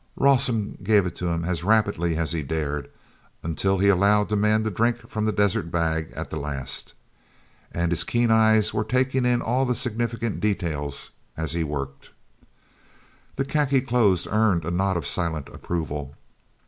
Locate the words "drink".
4.71-5.07